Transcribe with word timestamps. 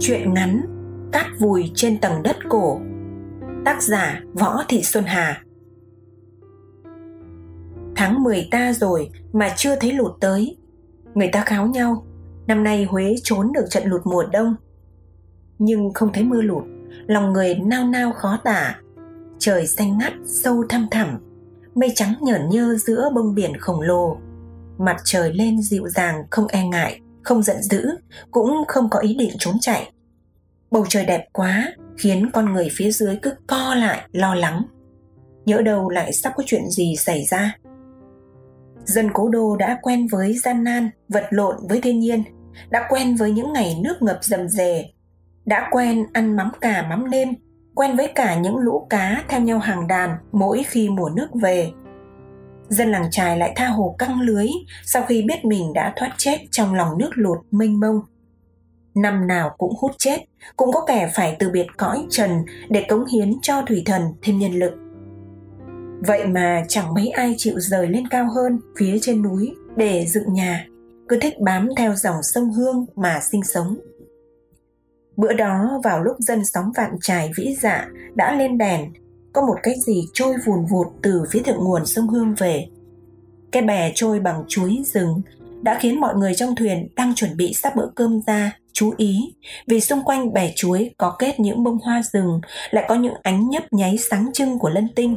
Chuyện 0.00 0.34
ngắn 0.34 0.60
Cát 1.12 1.26
vùi 1.38 1.70
trên 1.74 1.98
tầng 2.00 2.22
đất 2.22 2.36
cổ. 2.48 2.80
Tác 3.64 3.82
giả 3.82 4.20
Võ 4.32 4.62
Thị 4.68 4.82
Xuân 4.82 5.04
Hà. 5.04 5.42
Tháng 7.96 8.22
10 8.22 8.48
ta 8.50 8.72
rồi 8.72 9.10
mà 9.32 9.54
chưa 9.56 9.76
thấy 9.76 9.92
lụt 9.92 10.12
tới. 10.20 10.56
Người 11.14 11.28
ta 11.32 11.42
kháo 11.46 11.66
nhau, 11.66 12.06
Năm 12.46 12.64
nay 12.64 12.84
Huế 12.84 13.14
trốn 13.22 13.52
được 13.52 13.64
trận 13.70 13.82
lụt 13.86 14.00
mùa 14.04 14.24
đông. 14.32 14.54
Nhưng 15.58 15.92
không 15.94 16.10
thấy 16.12 16.24
mưa 16.24 16.42
lụt, 16.42 16.64
Lòng 17.06 17.32
người 17.32 17.54
nao 17.54 17.88
nao 17.88 18.12
khó 18.12 18.38
tả. 18.44 18.76
Trời 19.38 19.66
xanh 19.66 19.98
ngắt, 19.98 20.12
sâu 20.24 20.64
thăm 20.68 20.86
thẳm, 20.90 21.18
Mây 21.74 21.92
trắng 21.94 22.14
nhởn 22.20 22.48
nhơ 22.48 22.74
giữa 22.74 23.10
bông 23.14 23.34
biển 23.34 23.52
khổng 23.60 23.80
lồ. 23.80 24.16
Mặt 24.78 24.96
trời 25.04 25.32
lên 25.34 25.62
dịu 25.62 25.88
dàng 25.88 26.22
không 26.30 26.46
e 26.46 26.68
ngại. 26.68 27.00
Không 27.28 27.42
giận 27.42 27.62
dữ 27.62 27.90
Cũng 28.30 28.64
không 28.68 28.88
có 28.90 28.98
ý 28.98 29.14
định 29.14 29.30
trốn 29.38 29.54
chạy 29.60 29.92
Bầu 30.70 30.84
trời 30.88 31.04
đẹp 31.04 31.26
quá 31.32 31.72
khiến 31.98 32.30
con 32.32 32.52
người 32.52 32.68
phía 32.72 32.90
dưới 32.90 33.18
cứ 33.22 33.34
co 33.46 33.74
lại 33.74 34.08
lo 34.12 34.34
lắng. 34.34 34.62
Nhỡ 35.44 35.62
đâu 35.62 35.90
lại 35.90 36.12
sắp 36.12 36.32
có 36.36 36.42
chuyện 36.46 36.70
gì 36.70 36.96
xảy 36.96 37.24
ra. 37.24 37.56
Dân 38.84 39.10
cố 39.14 39.28
đô 39.28 39.56
đã 39.56 39.78
quen 39.82 40.06
với 40.06 40.38
gian 40.38 40.64
nan, 40.64 40.90
vật 41.08 41.24
lộn 41.30 41.56
với 41.68 41.80
thiên 41.80 41.98
nhiên, 41.98 42.22
đã 42.70 42.86
quen 42.90 43.16
với 43.16 43.30
những 43.30 43.52
ngày 43.52 43.80
nước 43.84 44.02
ngập 44.02 44.18
dầm 44.22 44.48
dề, 44.48 44.84
đã 45.44 45.68
quen 45.70 46.06
ăn 46.12 46.36
mắm 46.36 46.50
cà 46.60 46.86
mắm 46.90 47.10
nêm, 47.10 47.28
quen 47.74 47.96
với 47.96 48.08
cả 48.14 48.38
những 48.38 48.56
lũ 48.56 48.86
cá 48.90 49.22
theo 49.28 49.40
nhau 49.40 49.58
hàng 49.58 49.88
đàn 49.88 50.16
mỗi 50.32 50.62
khi 50.66 50.88
mùa 50.88 51.08
nước 51.08 51.28
về. 51.42 51.70
Dân 52.68 52.90
làng 52.90 53.10
trài 53.10 53.38
lại 53.38 53.52
tha 53.56 53.66
hồ 53.66 53.96
căng 53.98 54.20
lưới 54.20 54.46
sau 54.84 55.02
khi 55.02 55.22
biết 55.22 55.44
mình 55.44 55.72
đã 55.72 55.92
thoát 55.96 56.10
chết 56.18 56.38
trong 56.50 56.74
lòng 56.74 56.98
nước 56.98 57.10
lụt 57.14 57.38
mênh 57.50 57.80
mông 57.80 58.00
năm 59.02 59.26
nào 59.26 59.54
cũng 59.58 59.72
hút 59.78 59.92
chết, 59.98 60.18
cũng 60.56 60.72
có 60.72 60.84
kẻ 60.86 61.10
phải 61.14 61.36
từ 61.38 61.50
biệt 61.50 61.66
cõi 61.76 62.06
trần 62.10 62.30
để 62.68 62.84
cống 62.88 63.04
hiến 63.06 63.32
cho 63.42 63.62
thủy 63.68 63.82
thần 63.86 64.02
thêm 64.22 64.38
nhân 64.38 64.52
lực. 64.52 64.72
Vậy 66.06 66.26
mà 66.26 66.64
chẳng 66.68 66.94
mấy 66.94 67.08
ai 67.08 67.34
chịu 67.36 67.54
rời 67.56 67.88
lên 67.88 68.08
cao 68.08 68.28
hơn 68.34 68.60
phía 68.78 68.98
trên 69.00 69.22
núi 69.22 69.54
để 69.76 70.06
dựng 70.06 70.32
nhà, 70.32 70.66
cứ 71.08 71.18
thích 71.20 71.40
bám 71.40 71.68
theo 71.76 71.94
dòng 71.94 72.22
sông 72.22 72.52
Hương 72.52 72.86
mà 72.96 73.20
sinh 73.32 73.42
sống. 73.42 73.76
Bữa 75.16 75.32
đó 75.32 75.80
vào 75.84 76.02
lúc 76.02 76.16
dân 76.18 76.44
sóng 76.44 76.72
vạn 76.76 76.96
trài 77.00 77.30
vĩ 77.36 77.56
dạ 77.60 77.88
đã 78.14 78.36
lên 78.36 78.58
đèn, 78.58 78.92
có 79.32 79.42
một 79.46 79.56
cái 79.62 79.74
gì 79.86 80.04
trôi 80.14 80.34
vùn 80.46 80.66
vụt 80.66 80.86
từ 81.02 81.22
phía 81.30 81.42
thượng 81.42 81.64
nguồn 81.64 81.86
sông 81.86 82.08
Hương 82.08 82.34
về. 82.34 82.66
Cái 83.52 83.62
bè 83.62 83.92
trôi 83.94 84.20
bằng 84.20 84.44
chuối 84.48 84.82
rừng 84.86 85.22
đã 85.62 85.78
khiến 85.80 86.00
mọi 86.00 86.14
người 86.14 86.34
trong 86.34 86.56
thuyền 86.56 86.88
đang 86.96 87.14
chuẩn 87.14 87.36
bị 87.36 87.54
sắp 87.54 87.76
bữa 87.76 87.90
cơm 87.94 88.20
ra, 88.26 88.58
chú 88.72 88.94
ý, 88.96 89.34
vì 89.66 89.80
xung 89.80 90.04
quanh 90.04 90.32
bè 90.32 90.52
chuối 90.56 90.94
có 90.98 91.16
kết 91.18 91.40
những 91.40 91.64
bông 91.64 91.78
hoa 91.78 92.02
rừng, 92.12 92.40
lại 92.70 92.84
có 92.88 92.94
những 92.94 93.14
ánh 93.22 93.48
nhấp 93.48 93.62
nháy 93.70 93.98
sáng 94.10 94.30
trưng 94.32 94.58
của 94.58 94.68
lân 94.70 94.88
tinh. 94.94 95.16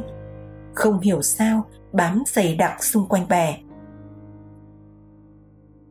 Không 0.74 1.00
hiểu 1.00 1.22
sao, 1.22 1.64
bám 1.92 2.22
dày 2.26 2.54
đặc 2.54 2.84
xung 2.84 3.08
quanh 3.08 3.28
bè. 3.28 3.56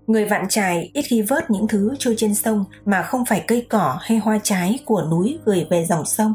Người 0.07 0.25
vạn 0.25 0.45
trài 0.49 0.91
ít 0.93 1.01
khi 1.01 1.21
vớt 1.21 1.51
những 1.51 1.67
thứ 1.67 1.95
trôi 1.99 2.15
trên 2.17 2.35
sông 2.35 2.65
mà 2.85 3.01
không 3.01 3.25
phải 3.25 3.43
cây 3.47 3.65
cỏ 3.69 3.97
hay 4.01 4.17
hoa 4.17 4.39
trái 4.43 4.79
của 4.85 5.07
núi 5.11 5.39
gửi 5.45 5.67
về 5.69 5.85
dòng 5.85 6.05
sông 6.05 6.33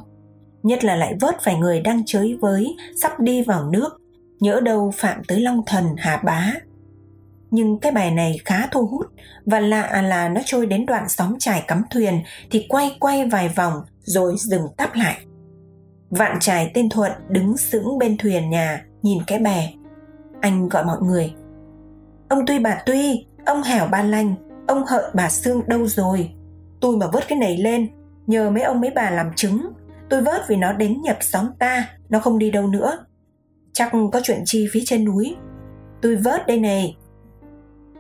nhất 0.66 0.84
là 0.84 0.96
lại 0.96 1.14
vớt 1.20 1.42
phải 1.42 1.56
người 1.56 1.80
đang 1.80 2.04
chới 2.04 2.38
với 2.40 2.76
sắp 3.02 3.20
đi 3.20 3.42
vào 3.42 3.70
nước 3.70 3.88
nhỡ 4.40 4.60
đâu 4.60 4.92
phạm 4.96 5.24
tới 5.24 5.40
long 5.40 5.62
thần 5.66 5.84
hà 5.98 6.16
bá 6.16 6.52
nhưng 7.50 7.78
cái 7.78 7.92
bài 7.92 8.10
này 8.10 8.38
khá 8.44 8.66
thu 8.66 8.86
hút 8.86 9.06
và 9.46 9.60
lạ 9.60 10.02
là 10.02 10.28
nó 10.28 10.40
trôi 10.44 10.66
đến 10.66 10.86
đoạn 10.86 11.08
xóm 11.08 11.34
trải 11.38 11.64
cắm 11.66 11.82
thuyền 11.90 12.22
thì 12.50 12.66
quay 12.68 12.96
quay 13.00 13.26
vài 13.26 13.48
vòng 13.48 13.82
rồi 13.98 14.34
dừng 14.38 14.68
tắp 14.76 14.94
lại. 14.94 15.18
Vạn 16.10 16.36
trải 16.40 16.70
tên 16.74 16.88
Thuận 16.88 17.12
đứng 17.28 17.56
sững 17.56 17.98
bên 17.98 18.16
thuyền 18.18 18.50
nhà 18.50 18.84
nhìn 19.02 19.18
cái 19.26 19.38
bè. 19.38 19.72
Anh 20.40 20.68
gọi 20.68 20.84
mọi 20.84 20.98
người. 21.02 21.34
Ông 22.28 22.46
Tuy 22.46 22.58
bà 22.58 22.82
Tuy, 22.86 23.26
ông 23.46 23.62
Hẻo 23.62 23.86
Ba 23.86 24.02
Lanh, 24.02 24.34
ông 24.66 24.84
Hợi 24.86 25.04
bà 25.14 25.30
Sương 25.30 25.62
đâu 25.66 25.86
rồi? 25.86 26.30
Tôi 26.80 26.96
mà 26.96 27.06
vớt 27.12 27.28
cái 27.28 27.38
này 27.38 27.56
lên, 27.56 27.88
nhờ 28.26 28.50
mấy 28.50 28.62
ông 28.62 28.80
mấy 28.80 28.90
bà 28.94 29.10
làm 29.10 29.30
chứng. 29.36 29.66
Tôi 30.10 30.22
vớt 30.22 30.42
vì 30.48 30.56
nó 30.56 30.72
đến 30.72 31.02
nhập 31.02 31.16
xóm 31.20 31.46
ta, 31.58 31.88
nó 32.08 32.20
không 32.20 32.38
đi 32.38 32.50
đâu 32.50 32.66
nữa. 32.66 33.06
Chắc 33.72 33.92
có 34.12 34.20
chuyện 34.22 34.42
chi 34.44 34.68
phía 34.72 34.82
trên 34.86 35.04
núi. 35.04 35.36
Tôi 36.02 36.16
vớt 36.16 36.46
đây 36.46 36.58
này, 36.58 36.96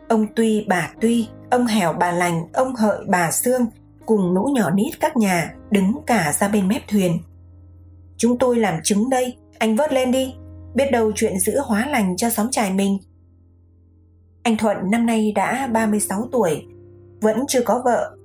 Ông 0.08 0.26
Tuy 0.36 0.64
bà 0.68 0.92
Tuy, 1.00 1.28
ông 1.50 1.66
Hẻo 1.66 1.92
bà 1.92 2.12
Lành, 2.12 2.46
ông 2.52 2.74
Hợi 2.74 2.98
bà 3.08 3.30
Sương 3.30 3.66
cùng 4.06 4.34
lũ 4.34 4.50
nhỏ 4.54 4.70
nít 4.70 5.00
các 5.00 5.16
nhà 5.16 5.54
đứng 5.70 5.92
cả 6.06 6.32
ra 6.32 6.48
bên 6.48 6.68
mép 6.68 6.82
thuyền. 6.88 7.18
Chúng 8.16 8.38
tôi 8.38 8.56
làm 8.56 8.74
chứng 8.82 9.10
đây, 9.10 9.36
anh 9.58 9.76
vớt 9.76 9.92
lên 9.92 10.12
đi, 10.12 10.34
biết 10.74 10.90
đâu 10.92 11.12
chuyện 11.14 11.38
giữ 11.38 11.58
hóa 11.64 11.86
lành 11.86 12.16
cho 12.16 12.30
xóm 12.30 12.50
trài 12.50 12.72
mình. 12.72 12.98
Anh 14.42 14.56
Thuận 14.56 14.90
năm 14.90 15.06
nay 15.06 15.32
đã 15.32 15.66
36 15.72 16.28
tuổi, 16.32 16.66
vẫn 17.20 17.44
chưa 17.48 17.62
có 17.62 17.82
vợ. 17.84 18.16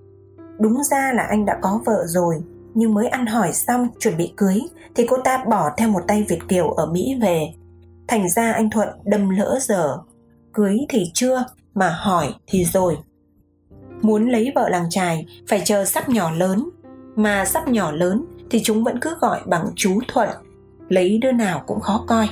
Đúng 0.60 0.84
ra 0.92 1.14
là 1.16 1.24
anh 1.24 1.46
đã 1.46 1.60
có 1.62 1.82
vợ 1.86 2.04
rồi, 2.08 2.36
nhưng 2.74 2.94
mới 2.94 3.08
ăn 3.08 3.26
hỏi 3.26 3.54
xong 3.54 3.88
chuẩn 4.00 4.18
bị 4.18 4.34
cưới 4.38 4.60
thì 4.96 5.06
cô 5.10 5.18
ta 5.24 5.44
bỏ 5.50 5.70
theo 5.78 5.90
một 5.90 6.02
tay 6.08 6.26
Việt 6.30 6.40
Kiều 6.48 6.72
ở 6.72 6.86
Mỹ 6.86 7.18
về. 7.22 7.54
Thành 8.08 8.30
ra 8.30 8.52
anh 8.52 8.70
Thuận 8.70 8.90
đâm 9.04 9.30
lỡ 9.30 9.60
giờ. 9.62 9.98
Cưới 10.54 10.78
thì 10.90 11.12
chưa, 11.14 11.46
mà 11.74 11.90
hỏi 11.90 12.34
thì 12.48 12.66
rồi. 12.66 12.98
Muốn 14.02 14.30
lấy 14.30 14.52
vợ 14.56 14.70
làng 14.70 14.90
trài 14.90 15.26
phải 15.48 15.62
chờ 15.66 15.86
sắp 15.86 16.10
nhỏ 16.10 16.32
lớn. 16.32 16.70
Mà 17.16 17.46
sắp 17.46 17.68
nhỏ 17.68 17.92
lớn 17.92 18.26
thì 18.50 18.62
chúng 18.64 18.84
vẫn 18.84 19.00
cứ 19.00 19.16
gọi 19.22 19.42
bằng 19.46 19.70
chú 19.76 20.00
thuận. 20.08 20.30
Lấy 20.90 21.18
đứa 21.18 21.32
nào 21.32 21.64
cũng 21.68 21.80
khó 21.80 22.04
coi. 22.08 22.30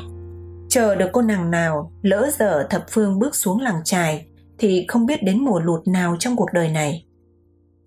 Chờ 0.70 0.96
được 0.96 1.10
cô 1.14 1.22
nàng 1.22 1.52
nào 1.52 1.92
lỡ 2.02 2.32
giờ 2.38 2.68
thập 2.70 2.86
phương 2.90 3.20
bước 3.20 3.36
xuống 3.36 3.62
làng 3.62 3.82
trài 3.84 4.26
thì 4.58 4.86
không 4.88 5.06
biết 5.06 5.24
đến 5.24 5.46
mùa 5.46 5.60
lụt 5.60 5.88
nào 5.88 6.16
trong 6.20 6.36
cuộc 6.36 6.50
đời 6.54 6.70
này. 6.70 7.06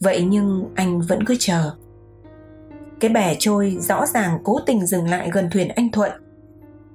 Vậy 0.01 0.25
nhưng 0.25 0.65
anh 0.75 1.01
vẫn 1.01 1.25
cứ 1.25 1.37
chờ 1.39 1.71
cái 3.03 3.11
bè 3.11 3.37
trôi 3.39 3.77
rõ 3.81 4.07
ràng 4.07 4.39
cố 4.45 4.61
tình 4.67 4.87
dừng 4.87 5.09
lại 5.09 5.31
gần 5.33 5.51
thuyền 5.51 5.69
anh 5.69 5.91
thuận 5.91 6.13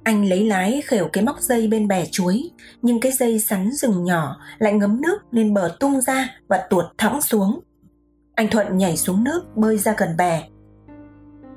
anh 0.08 0.28
lấy 0.28 0.46
lái 0.46 0.82
khều 0.86 1.08
cái 1.12 1.24
móc 1.24 1.40
dây 1.40 1.68
bên 1.68 1.88
bè 1.88 2.04
chuối, 2.10 2.50
nhưng 2.82 3.00
cái 3.00 3.12
dây 3.12 3.38
sắn 3.38 3.72
rừng 3.72 4.04
nhỏ 4.04 4.36
lại 4.58 4.72
ngấm 4.72 5.00
nước 5.00 5.18
nên 5.32 5.54
bờ 5.54 5.76
tung 5.80 6.00
ra 6.00 6.28
và 6.48 6.66
tuột 6.70 6.84
thõng 6.98 7.20
xuống. 7.20 7.60
Anh 8.34 8.48
Thuận 8.50 8.78
nhảy 8.78 8.96
xuống 8.96 9.24
nước 9.24 9.56
bơi 9.56 9.78
ra 9.78 9.94
gần 9.98 10.16
bè. 10.16 10.42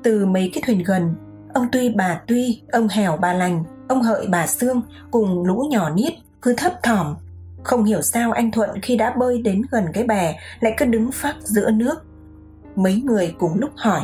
Từ 0.04 0.26
mấy 0.26 0.52
cái 0.54 0.64
thuyền 0.66 0.84
gần, 0.86 1.16
ông 1.54 1.68
Tuy 1.72 1.90
bà 1.90 2.22
Tuy, 2.28 2.62
ông 2.72 2.88
Hẻo 2.88 3.18
bà 3.18 3.34
Lành, 3.34 3.64
ông 3.88 4.02
Hợi 4.02 4.28
bà 4.30 4.48
Sương 4.48 4.82
cùng 5.12 5.44
lũ 5.44 5.68
nhỏ 5.70 5.90
nít 5.90 6.14
cứ 6.42 6.54
thấp 6.58 6.74
thỏm. 6.84 7.16
Không 7.64 7.84
hiểu 7.84 8.02
sao 8.02 8.32
anh 8.32 8.52
Thuận 8.52 8.70
khi 8.82 8.98
đã 8.98 9.16
bơi 9.20 9.42
đến 9.42 9.62
gần 9.72 9.86
cái 9.94 10.04
bè 10.04 10.40
lại 10.60 10.74
cứ 10.78 10.86
đứng 10.86 11.12
phắc 11.12 11.36
giữa 11.40 11.72
nước. 11.72 11.96
Mấy 12.76 13.02
người 13.06 13.36
cùng 13.40 13.60
lúc 13.60 13.70
hỏi. 13.76 14.02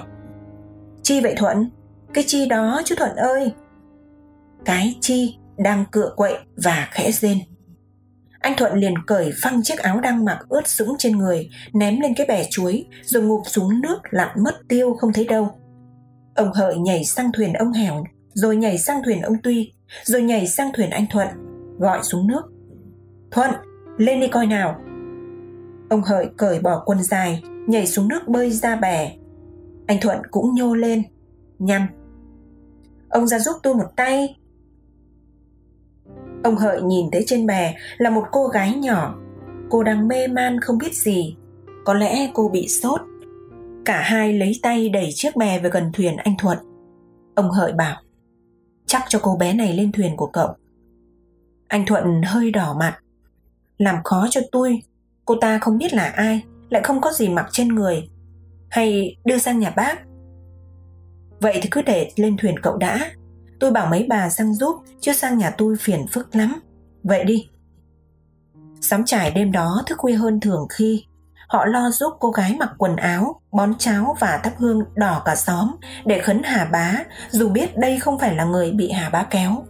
Chi 1.08 1.22
vậy 1.22 1.34
Thuận? 1.38 1.70
Cái 2.14 2.24
chi 2.28 2.46
đó 2.46 2.82
chú 2.86 2.96
Thuận 2.96 3.16
ơi, 3.16 3.52
cái 4.66 4.96
chi 5.02 5.38
đang 5.58 5.86
cựa 5.92 6.14
quậy 6.16 6.34
và 6.64 6.88
khẽ 6.92 7.12
rên. 7.12 7.38
Anh 8.40 8.54
Thuận 8.58 8.74
liền 8.78 8.94
cởi 9.08 9.32
phăng 9.44 9.64
chiếc 9.64 9.80
áo 9.80 10.00
đang 10.00 10.26
mặc 10.26 10.40
ướt 10.50 10.68
sũng 10.68 10.96
trên 11.00 11.18
người, 11.18 11.50
ném 11.74 12.00
lên 12.00 12.14
cái 12.16 12.28
bè 12.28 12.44
chuối, 12.50 12.86
rồi 13.04 13.24
ngụp 13.24 13.42
xuống 13.46 13.82
nước 13.82 13.98
lặn 14.10 14.44
mất 14.44 14.56
tiêu 14.70 14.94
không 14.94 15.14
thấy 15.14 15.26
đâu. 15.26 15.50
Ông 16.36 16.54
Hợi 16.54 16.78
nhảy 16.78 17.04
sang 17.04 17.32
thuyền 17.34 17.54
ông 17.54 17.72
Hẻo, 17.72 18.04
rồi 18.34 18.56
nhảy 18.56 18.78
sang 18.78 19.02
thuyền 19.06 19.22
ông 19.22 19.36
Tuy, 19.44 19.74
rồi 20.04 20.22
nhảy 20.22 20.48
sang 20.48 20.72
thuyền 20.76 20.90
anh 20.90 21.06
Thuận, 21.10 21.28
gọi 21.80 22.04
xuống 22.04 22.28
nước. 22.28 22.42
Thuận, 23.32 23.52
lên 23.98 24.20
đi 24.20 24.28
coi 24.28 24.48
nào. 24.48 24.82
Ông 25.90 26.02
Hợi 26.02 26.30
cởi 26.38 26.60
bỏ 26.60 26.84
quần 26.86 27.04
dài, 27.04 27.44
nhảy 27.68 27.88
xuống 27.88 28.08
nước 28.08 28.28
bơi 28.28 28.52
ra 28.52 28.76
bè. 28.76 29.12
Anh 29.88 29.98
Thuận 30.02 30.18
cũng 30.32 30.56
nhô 30.56 30.76
lên, 30.76 31.04
nhăn. 31.60 31.88
Ông 33.10 33.28
ra 33.28 33.40
giúp 33.40 33.56
tôi 33.64 33.74
một 33.74 33.88
tay, 33.96 34.36
Ông 36.44 36.56
Hợi 36.56 36.82
nhìn 36.82 37.06
thấy 37.12 37.24
trên 37.28 37.46
bè 37.46 37.76
là 37.98 38.10
một 38.10 38.24
cô 38.32 38.48
gái 38.48 38.74
nhỏ. 38.76 39.16
Cô 39.70 39.84
đang 39.84 40.08
mê 40.08 40.28
man 40.28 40.62
không 40.62 40.78
biết 40.78 40.96
gì. 40.96 41.36
Có 41.86 41.94
lẽ 41.94 42.32
cô 42.34 42.50
bị 42.50 42.68
sốt. 42.68 43.02
Cả 43.86 44.02
hai 44.02 44.34
lấy 44.34 44.60
tay 44.64 44.90
đẩy 44.90 45.10
chiếc 45.14 45.36
bè 45.36 45.60
về 45.60 45.70
gần 45.70 45.92
thuyền 45.94 46.18
anh 46.18 46.36
Thuận. 46.40 46.58
Ông 47.36 47.52
Hợi 47.52 47.72
bảo, 47.72 48.02
chắc 48.86 49.04
cho 49.10 49.20
cô 49.24 49.38
bé 49.38 49.54
này 49.54 49.74
lên 49.74 49.92
thuyền 49.92 50.18
của 50.18 50.28
cậu. 50.28 50.50
Anh 51.68 51.86
Thuận 51.86 52.22
hơi 52.26 52.52
đỏ 52.52 52.76
mặt. 52.80 53.00
Làm 53.78 54.04
khó 54.04 54.28
cho 54.30 54.42
tôi, 54.52 54.82
cô 55.26 55.36
ta 55.42 55.60
không 55.60 55.78
biết 55.78 55.94
là 55.94 56.06
ai, 56.06 56.44
lại 56.70 56.84
không 56.84 57.02
có 57.02 57.12
gì 57.12 57.30
mặc 57.30 57.48
trên 57.52 57.68
người. 57.68 58.10
Hay 58.70 59.16
đưa 59.26 59.38
sang 59.38 59.60
nhà 59.60 59.74
bác. 59.76 60.00
Vậy 61.40 61.60
thì 61.62 61.70
cứ 61.72 61.82
để 61.82 62.12
lên 62.16 62.38
thuyền 62.38 62.56
cậu 62.60 62.78
đã, 62.78 63.12
Tôi 63.60 63.72
bảo 63.72 63.88
mấy 63.88 64.06
bà 64.10 64.30
sang 64.30 64.54
giúp 64.54 64.76
Chứ 65.02 65.14
sang 65.14 65.38
nhà 65.38 65.50
tôi 65.50 65.76
phiền 65.80 66.06
phức 66.08 66.36
lắm 66.36 66.60
Vậy 67.04 67.24
đi 67.24 67.50
Sắm 68.82 69.06
trải 69.06 69.32
đêm 69.32 69.52
đó 69.52 69.84
thức 69.86 69.98
khuya 69.98 70.14
hơn 70.14 70.40
thường 70.40 70.68
khi 70.70 71.06
họ 71.48 71.66
lo 71.66 71.90
giúp 71.90 72.14
cô 72.20 72.32
gái 72.32 72.56
mặc 72.60 72.70
quần 72.78 72.96
áo, 72.96 73.42
bón 73.52 73.74
cháo 73.78 74.16
và 74.20 74.40
thắp 74.44 74.54
hương 74.58 74.84
đỏ 74.96 75.22
cả 75.26 75.36
xóm 75.36 75.72
để 76.06 76.20
khấn 76.20 76.42
Hà 76.44 76.66
Bá, 76.66 76.94
dù 77.30 77.50
biết 77.50 77.78
đây 77.78 78.00
không 78.00 78.20
phải 78.20 78.36
là 78.36 78.46
người 78.46 78.72
bị 78.72 78.92
Hà 78.92 79.10
Bá 79.10 79.24
kéo. 79.24 79.64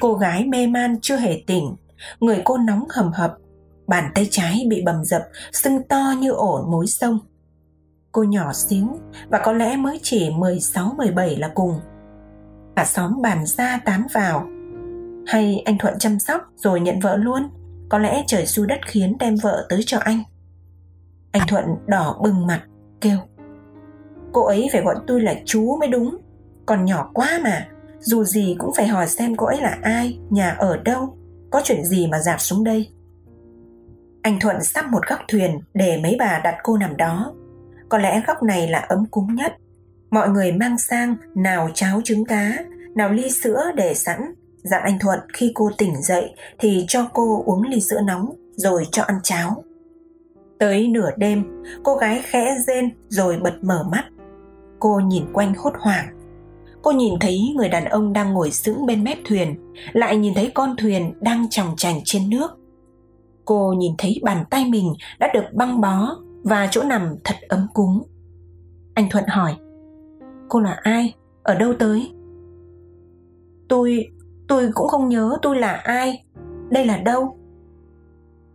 Cô 0.00 0.14
gái 0.14 0.44
mê 0.44 0.66
man 0.66 0.96
chưa 1.02 1.16
hề 1.16 1.42
tỉnh, 1.46 1.76
người 2.20 2.42
cô 2.44 2.58
nóng 2.58 2.84
hầm 2.90 3.12
hập, 3.12 3.34
bàn 3.86 4.10
tay 4.14 4.28
trái 4.30 4.66
bị 4.70 4.82
bầm 4.84 5.04
dập, 5.04 5.22
sưng 5.52 5.82
to 5.88 6.14
như 6.18 6.30
ổ 6.30 6.66
mối 6.70 6.86
sông. 6.86 7.18
Cô 8.16 8.22
nhỏ 8.22 8.52
xíu 8.52 8.86
và 9.28 9.40
có 9.44 9.52
lẽ 9.52 9.76
mới 9.76 10.00
chỉ 10.02 10.30
16-17 10.30 11.38
là 11.40 11.50
cùng. 11.54 11.80
Cả 12.76 12.84
xóm 12.84 13.22
bàn 13.22 13.46
ra 13.46 13.80
tán 13.84 14.06
vào. 14.14 14.46
Hay 15.26 15.62
anh 15.64 15.78
Thuận 15.78 15.98
chăm 15.98 16.18
sóc 16.18 16.42
rồi 16.56 16.80
nhận 16.80 17.00
vợ 17.00 17.16
luôn, 17.16 17.42
có 17.88 17.98
lẽ 17.98 18.24
trời 18.26 18.46
xu 18.46 18.66
đất 18.66 18.78
khiến 18.86 19.16
đem 19.18 19.36
vợ 19.42 19.66
tới 19.68 19.80
cho 19.86 19.98
anh. 19.98 20.22
Anh 21.32 21.42
Thuận 21.48 21.64
đỏ 21.86 22.20
bừng 22.22 22.46
mặt, 22.46 22.62
kêu. 23.00 23.18
Cô 24.32 24.46
ấy 24.46 24.68
phải 24.72 24.82
gọi 24.82 24.96
tôi 25.06 25.20
là 25.20 25.34
chú 25.44 25.76
mới 25.80 25.88
đúng, 25.88 26.16
còn 26.66 26.84
nhỏ 26.84 27.10
quá 27.14 27.40
mà, 27.44 27.68
dù 28.00 28.24
gì 28.24 28.56
cũng 28.58 28.70
phải 28.76 28.86
hỏi 28.86 29.08
xem 29.08 29.36
cô 29.36 29.46
ấy 29.46 29.60
là 29.60 29.78
ai, 29.82 30.18
nhà 30.30 30.50
ở 30.50 30.76
đâu, 30.76 31.18
có 31.50 31.60
chuyện 31.64 31.84
gì 31.84 32.06
mà 32.06 32.18
dạt 32.18 32.40
xuống 32.40 32.64
đây. 32.64 32.88
Anh 34.22 34.40
Thuận 34.40 34.62
sắp 34.62 34.84
một 34.90 35.06
góc 35.08 35.18
thuyền 35.28 35.60
để 35.74 36.00
mấy 36.02 36.16
bà 36.18 36.40
đặt 36.44 36.56
cô 36.62 36.76
nằm 36.76 36.96
đó. 36.96 37.34
Có 37.88 37.98
lẽ 37.98 38.22
góc 38.26 38.42
này 38.42 38.68
là 38.68 38.78
ấm 38.78 39.06
cúng 39.10 39.34
nhất. 39.34 39.52
Mọi 40.10 40.28
người 40.28 40.52
mang 40.52 40.78
sang 40.78 41.16
nào 41.34 41.70
cháo 41.74 42.00
trứng 42.04 42.24
cá, 42.24 42.52
nào 42.94 43.12
ly 43.12 43.30
sữa 43.30 43.62
để 43.74 43.94
sẵn. 43.94 44.20
Dặn 44.62 44.82
anh 44.82 44.98
Thuận 44.98 45.18
khi 45.32 45.52
cô 45.54 45.70
tỉnh 45.78 46.02
dậy 46.02 46.34
thì 46.58 46.84
cho 46.88 47.08
cô 47.12 47.42
uống 47.46 47.62
ly 47.62 47.80
sữa 47.80 48.00
nóng 48.06 48.30
rồi 48.56 48.84
cho 48.92 49.02
ăn 49.02 49.18
cháo. 49.22 49.64
Tới 50.58 50.88
nửa 50.88 51.10
đêm, 51.16 51.64
cô 51.82 51.96
gái 51.96 52.22
khẽ 52.24 52.56
rên 52.66 52.90
rồi 53.08 53.38
bật 53.42 53.54
mở 53.62 53.84
mắt. 53.90 54.04
Cô 54.78 55.00
nhìn 55.00 55.32
quanh 55.32 55.54
hốt 55.54 55.72
hoảng. 55.78 56.06
Cô 56.82 56.90
nhìn 56.92 57.14
thấy 57.20 57.40
người 57.56 57.68
đàn 57.68 57.84
ông 57.84 58.12
đang 58.12 58.32
ngồi 58.32 58.50
sững 58.50 58.86
bên 58.86 59.04
mép 59.04 59.18
thuyền, 59.24 59.54
lại 59.92 60.16
nhìn 60.16 60.34
thấy 60.34 60.50
con 60.54 60.76
thuyền 60.76 61.12
đang 61.20 61.46
tròng 61.50 61.74
trành 61.76 62.00
trên 62.04 62.30
nước. 62.30 62.48
Cô 63.44 63.74
nhìn 63.78 63.92
thấy 63.98 64.20
bàn 64.22 64.44
tay 64.50 64.64
mình 64.64 64.94
đã 65.18 65.30
được 65.34 65.44
băng 65.52 65.80
bó 65.80 66.16
và 66.46 66.68
chỗ 66.70 66.82
nằm 66.82 67.14
thật 67.24 67.34
ấm 67.48 67.66
cúng. 67.74 68.02
Anh 68.94 69.08
Thuận 69.10 69.24
hỏi, 69.28 69.56
cô 70.48 70.60
là 70.60 70.80
ai? 70.82 71.14
Ở 71.42 71.54
đâu 71.54 71.74
tới? 71.78 72.12
Tôi, 73.68 74.06
tôi 74.48 74.70
cũng 74.74 74.88
không 74.88 75.08
nhớ 75.08 75.36
tôi 75.42 75.58
là 75.58 75.72
ai. 75.72 76.24
Đây 76.70 76.86
là 76.86 76.96
đâu? 76.96 77.38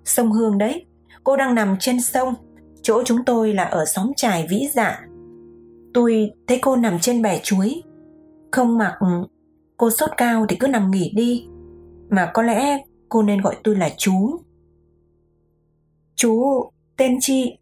Sông 0.05 0.31
Hương 0.31 0.57
đấy, 0.57 0.85
cô 1.23 1.37
đang 1.37 1.55
nằm 1.55 1.75
trên 1.79 2.01
sông. 2.01 2.33
Chỗ 2.81 3.03
chúng 3.05 3.25
tôi 3.25 3.53
là 3.53 3.63
ở 3.63 3.85
xóm 3.85 4.11
trài 4.15 4.47
Vĩ 4.49 4.67
Dạ. 4.73 5.07
Tôi 5.93 6.31
thấy 6.47 6.59
cô 6.61 6.75
nằm 6.75 6.99
trên 6.99 7.21
bè 7.21 7.39
chuối. 7.43 7.83
Không 8.51 8.77
mặc, 8.77 8.99
cô 9.77 9.89
sốt 9.89 10.09
cao 10.17 10.45
thì 10.49 10.55
cứ 10.55 10.67
nằm 10.67 10.91
nghỉ 10.91 11.11
đi. 11.15 11.47
Mà 12.09 12.31
có 12.33 12.41
lẽ 12.43 12.83
cô 13.09 13.23
nên 13.23 13.41
gọi 13.41 13.55
tôi 13.63 13.75
là 13.75 13.89
chú. 13.97 14.39
Chú 16.15 16.63
tên 16.97 17.17
chi? 17.19 17.57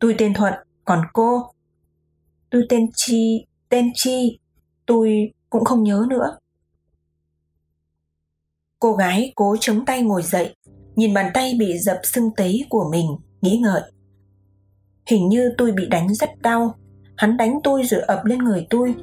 Tôi 0.00 0.14
tên 0.18 0.34
Thuận, 0.34 0.54
còn 0.84 1.02
cô? 1.12 1.42
Tôi 2.50 2.62
tên 2.68 2.86
Chi, 2.94 3.46
tên 3.68 3.90
Chi, 3.94 4.38
tôi 4.86 5.32
cũng 5.50 5.64
không 5.64 5.82
nhớ 5.82 6.06
nữa. 6.08 6.38
Cô 8.78 8.92
gái 8.92 9.32
cố 9.36 9.56
chống 9.60 9.84
tay 9.84 10.02
ngồi 10.02 10.22
dậy, 10.22 10.56
nhìn 10.96 11.14
bàn 11.14 11.30
tay 11.34 11.56
bị 11.58 11.78
dập 11.78 12.00
sưng 12.04 12.30
tấy 12.36 12.64
của 12.68 12.88
mình, 12.90 13.06
nghĩ 13.40 13.58
ngợi. 13.62 13.82
Hình 15.06 15.28
như 15.28 15.52
tôi 15.58 15.72
bị 15.72 15.86
đánh 15.86 16.14
rất 16.14 16.30
đau, 16.42 16.74
hắn 17.16 17.36
đánh 17.36 17.58
tôi 17.64 17.82
rồi 17.82 18.00
ập 18.00 18.24
lên 18.24 18.38
người 18.38 18.66
tôi. 18.70 18.94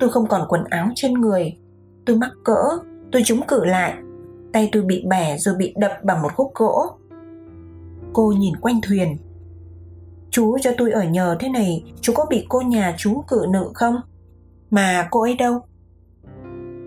Tôi 0.00 0.10
không 0.10 0.28
còn 0.28 0.46
quần 0.48 0.64
áo 0.64 0.88
trên 0.94 1.14
người, 1.14 1.56
tôi 2.06 2.16
mắc 2.16 2.30
cỡ, 2.44 2.62
tôi 3.12 3.22
trúng 3.24 3.46
cử 3.48 3.64
lại, 3.64 3.94
tay 4.52 4.68
tôi 4.72 4.82
bị 4.82 5.04
bẻ 5.08 5.38
rồi 5.38 5.54
bị 5.54 5.74
đập 5.76 5.92
bằng 6.04 6.22
một 6.22 6.30
khúc 6.36 6.50
gỗ. 6.54 6.86
Cô 8.12 8.32
nhìn 8.38 8.56
quanh 8.56 8.80
thuyền, 8.82 9.16
Chú 10.32 10.58
cho 10.58 10.70
tôi 10.78 10.90
ở 10.90 11.02
nhờ 11.02 11.36
thế 11.40 11.48
này, 11.48 11.84
chú 12.00 12.12
có 12.16 12.26
bị 12.30 12.46
cô 12.48 12.60
nhà 12.60 12.94
chú 12.98 13.22
cự 13.28 13.46
nữ 13.50 13.70
không? 13.74 13.96
Mà 14.70 15.08
cô 15.10 15.20
ấy 15.20 15.34
đâu? 15.34 15.60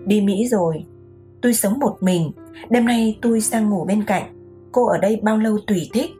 Đi 0.06 0.20
Mỹ 0.20 0.48
rồi, 0.48 0.84
tôi 1.42 1.54
sống 1.54 1.78
một 1.78 1.96
mình, 2.00 2.32
đêm 2.70 2.84
nay 2.84 3.18
tôi 3.22 3.40
sang 3.40 3.70
ngủ 3.70 3.84
bên 3.84 4.04
cạnh. 4.04 4.22
Cô 4.72 4.86
ở 4.86 4.98
đây 4.98 5.20
bao 5.22 5.36
lâu 5.36 5.58
tùy 5.66 5.90
thích. 5.92 6.10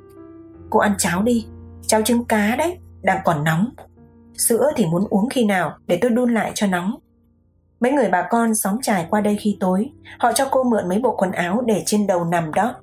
Cô 0.70 0.78
ăn 0.78 0.94
cháo 0.98 1.22
đi, 1.22 1.46
cháo 1.86 2.02
trứng 2.02 2.24
cá 2.24 2.56
đấy, 2.56 2.78
đang 3.02 3.20
còn 3.24 3.44
nóng. 3.44 3.70
Sữa 4.34 4.70
thì 4.76 4.86
muốn 4.86 5.06
uống 5.10 5.28
khi 5.28 5.44
nào 5.44 5.78
để 5.86 5.98
tôi 6.02 6.10
đun 6.10 6.34
lại 6.34 6.52
cho 6.54 6.66
nóng. 6.66 6.94
Mấy 7.80 7.92
người 7.92 8.08
bà 8.12 8.26
con 8.30 8.54
xóm 8.54 8.76
trải 8.82 9.06
qua 9.10 9.20
đây 9.20 9.36
khi 9.40 9.56
tối, 9.60 9.90
họ 10.18 10.32
cho 10.32 10.48
cô 10.50 10.64
mượn 10.64 10.88
mấy 10.88 10.98
bộ 10.98 11.16
quần 11.16 11.32
áo 11.32 11.62
để 11.66 11.82
trên 11.86 12.06
đầu 12.06 12.24
nằm 12.24 12.54
đó. 12.54 12.74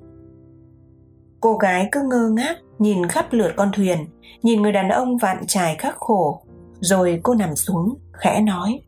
Cô 1.40 1.56
gái 1.56 1.88
cứ 1.92 2.02
ngơ 2.02 2.28
ngác 2.28 2.56
nhìn 2.78 3.08
khắp 3.08 3.26
lượt 3.30 3.52
con 3.56 3.70
thuyền, 3.72 4.06
nhìn 4.42 4.62
người 4.62 4.72
đàn 4.72 4.88
ông 4.88 5.16
vạn 5.16 5.44
trải 5.46 5.76
khắc 5.76 5.96
khổ, 5.96 6.42
rồi 6.80 7.20
cô 7.22 7.34
nằm 7.34 7.56
xuống, 7.56 7.98
khẽ 8.12 8.40
nói. 8.40 8.80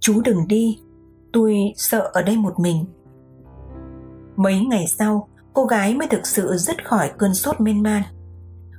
Chú 0.00 0.20
đừng 0.24 0.48
đi, 0.48 0.78
tôi 1.32 1.72
sợ 1.76 2.10
ở 2.12 2.22
đây 2.22 2.36
một 2.36 2.60
mình. 2.60 2.84
Mấy 4.36 4.60
ngày 4.60 4.86
sau, 4.86 5.28
cô 5.54 5.64
gái 5.64 5.94
mới 5.94 6.08
thực 6.08 6.26
sự 6.26 6.56
dứt 6.56 6.88
khỏi 6.88 7.10
cơn 7.18 7.34
sốt 7.34 7.60
miên 7.60 7.82
man. 7.82 8.02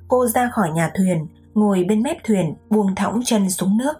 Cô 0.07 0.27
ra 0.27 0.49
khỏi 0.53 0.69
nhà 0.71 0.91
thuyền, 0.97 1.27
ngồi 1.53 1.83
bên 1.89 2.03
mép 2.03 2.17
thuyền 2.23 2.55
buông 2.69 2.95
thõng 2.95 3.21
chân 3.25 3.49
xuống 3.49 3.77
nước. 3.77 3.93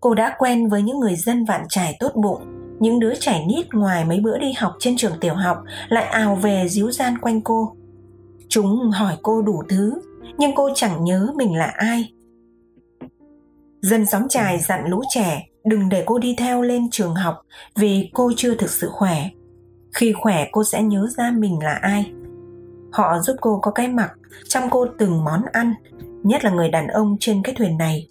Cô 0.00 0.14
đã 0.14 0.34
quen 0.38 0.68
với 0.68 0.82
những 0.82 1.00
người 1.00 1.16
dân 1.16 1.44
vạn 1.44 1.64
trải 1.68 1.96
tốt 2.00 2.12
bụng, 2.14 2.42
những 2.80 3.00
đứa 3.00 3.14
trẻ 3.20 3.44
nít 3.48 3.74
ngoài 3.74 4.04
mấy 4.04 4.20
bữa 4.20 4.38
đi 4.38 4.52
học 4.52 4.72
trên 4.78 4.96
trường 4.96 5.20
tiểu 5.20 5.34
học 5.34 5.62
lại 5.88 6.04
ào 6.04 6.34
về 6.34 6.68
díu 6.68 6.90
gian 6.90 7.18
quanh 7.18 7.40
cô. 7.40 7.74
Chúng 8.48 8.90
hỏi 8.90 9.16
cô 9.22 9.42
đủ 9.42 9.62
thứ, 9.68 10.00
nhưng 10.38 10.50
cô 10.54 10.70
chẳng 10.74 11.04
nhớ 11.04 11.32
mình 11.36 11.56
là 11.56 11.66
ai. 11.66 12.12
Dân 13.80 14.06
xóm 14.06 14.28
trài 14.28 14.58
dặn 14.58 14.86
lũ 14.88 15.02
trẻ 15.08 15.46
đừng 15.64 15.88
để 15.88 16.02
cô 16.06 16.18
đi 16.18 16.34
theo 16.38 16.62
lên 16.62 16.90
trường 16.90 17.14
học 17.14 17.42
vì 17.76 18.10
cô 18.14 18.32
chưa 18.36 18.54
thực 18.54 18.70
sự 18.70 18.88
khỏe. 18.92 19.28
Khi 19.94 20.12
khỏe 20.12 20.48
cô 20.52 20.64
sẽ 20.64 20.82
nhớ 20.82 21.06
ra 21.16 21.30
mình 21.30 21.58
là 21.62 21.74
ai. 21.74 22.12
Họ 22.92 23.20
giúp 23.20 23.36
cô 23.40 23.58
có 23.62 23.70
cái 23.70 23.88
mặc, 23.88 24.10
chăm 24.48 24.62
cô 24.70 24.86
từng 24.98 25.24
món 25.24 25.42
ăn, 25.52 25.74
nhất 26.22 26.44
là 26.44 26.50
người 26.50 26.68
đàn 26.68 26.86
ông 26.86 27.16
trên 27.20 27.42
cái 27.42 27.54
thuyền 27.54 27.78
này. 27.78 28.08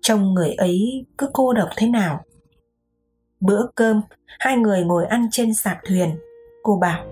Trông 0.00 0.34
người 0.34 0.52
ấy 0.52 1.06
cứ 1.18 1.28
cô 1.32 1.52
độc 1.52 1.68
thế 1.76 1.88
nào. 1.88 2.20
Bữa 3.40 3.66
cơm, 3.74 4.00
hai 4.38 4.56
người 4.56 4.84
ngồi 4.84 5.04
ăn 5.06 5.26
trên 5.30 5.54
sạp 5.54 5.78
thuyền. 5.88 6.18
Cô 6.62 6.78
bảo, 6.80 7.04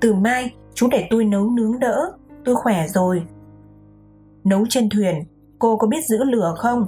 từ 0.00 0.14
mai 0.14 0.54
chú 0.74 0.88
để 0.90 1.06
tôi 1.10 1.24
nấu 1.24 1.50
nướng 1.50 1.78
đỡ, 1.78 2.12
tôi 2.44 2.54
khỏe 2.54 2.88
rồi. 2.88 3.22
Nấu 4.44 4.64
trên 4.68 4.88
thuyền, 4.88 5.24
cô 5.58 5.76
có 5.76 5.86
biết 5.86 6.04
giữ 6.06 6.24
lửa 6.24 6.54
không? 6.58 6.86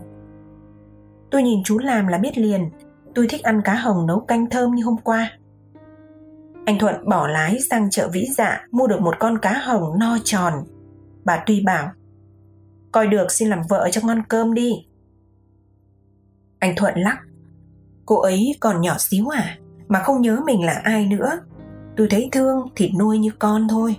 Tôi 1.31 1.43
nhìn 1.43 1.62
chú 1.64 1.79
làm 1.79 2.07
là 2.07 2.19
biết 2.19 2.38
liền, 2.38 2.71
tôi 3.14 3.26
thích 3.29 3.43
ăn 3.43 3.62
cá 3.64 3.75
hồng 3.75 4.07
nấu 4.07 4.21
canh 4.21 4.50
thơm 4.50 4.75
như 4.75 4.85
hôm 4.85 4.97
qua. 5.05 5.31
Anh 6.64 6.79
Thuận 6.79 7.09
bỏ 7.09 7.29
lái 7.29 7.59
sang 7.71 7.91
chợ 7.91 8.09
Vĩ 8.12 8.26
Dạ 8.37 8.67
mua 8.71 8.87
được 8.87 9.00
một 9.00 9.14
con 9.19 9.38
cá 9.38 9.53
hồng 9.53 9.99
no 9.99 10.19
tròn. 10.25 10.53
Bà 11.25 11.43
Tuy 11.47 11.62
bảo, 11.67 11.91
coi 12.93 13.07
được 13.07 13.33
xin 13.33 13.49
làm 13.49 13.62
vợ 13.69 13.88
cho 13.93 14.00
ngon 14.05 14.23
cơm 14.29 14.55
đi. 14.55 14.73
Anh 16.59 16.75
Thuận 16.76 16.95
lắc, 16.99 17.19
cô 18.07 18.21
ấy 18.21 18.57
còn 18.61 18.81
nhỏ 18.81 18.97
xíu 18.99 19.29
à, 19.29 19.59
mà 19.88 20.03
không 20.03 20.23
nhớ 20.23 20.41
mình 20.47 20.64
là 20.64 20.81
ai 20.85 21.07
nữa 21.07 21.41
tôi 21.97 22.07
thấy 22.11 22.29
thương 22.33 22.69
thì 22.77 22.93
nuôi 22.99 23.19
như 23.19 23.31
con 23.39 23.69
thôi. 23.69 23.97